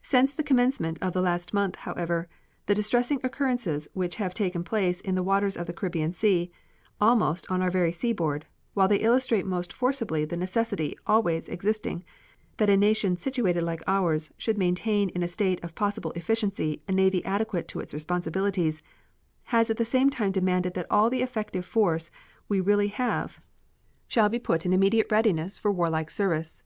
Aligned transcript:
Since 0.00 0.32
the 0.32 0.42
commencement 0.42 0.96
of 1.02 1.12
the 1.12 1.20
last 1.20 1.52
month, 1.52 1.76
however, 1.76 2.26
the 2.64 2.74
distressing 2.74 3.20
occurrences 3.22 3.86
which 3.92 4.16
have 4.16 4.32
taken 4.32 4.64
place 4.64 5.02
in 5.02 5.14
the 5.14 5.22
waters 5.22 5.58
of 5.58 5.66
the 5.66 5.74
Caribbean 5.74 6.14
Sea, 6.14 6.50
almost 7.02 7.46
on 7.50 7.60
our 7.60 7.68
very 7.68 7.92
seaboard, 7.92 8.46
while 8.72 8.88
they 8.88 8.96
illustrate 8.96 9.44
most 9.44 9.74
forcibly 9.74 10.24
the 10.24 10.38
necessity 10.38 10.96
always 11.06 11.50
existing 11.50 12.02
that 12.56 12.70
a 12.70 12.78
nation 12.78 13.18
situated 13.18 13.62
like 13.62 13.82
ours 13.86 14.30
should 14.38 14.56
maintain 14.56 15.10
in 15.10 15.22
a 15.22 15.28
state 15.28 15.62
of 15.62 15.74
possible 15.74 16.12
efficiency 16.12 16.80
a 16.88 16.92
navy 16.92 17.22
adequate 17.26 17.68
to 17.68 17.80
its 17.80 17.92
responsibilities, 17.92 18.82
has 19.52 19.68
at 19.68 19.76
the 19.76 19.84
same 19.84 20.08
time 20.08 20.32
demanded 20.32 20.72
that 20.72 20.90
all 20.90 21.10
the 21.10 21.20
effective 21.20 21.66
force 21.66 22.10
we 22.48 22.58
really 22.58 22.88
have 22.88 23.38
shall 24.06 24.30
be 24.30 24.38
put 24.38 24.64
in 24.64 24.72
immediate 24.72 25.12
readiness 25.12 25.58
for 25.58 25.70
warlike 25.70 26.10
service. 26.10 26.62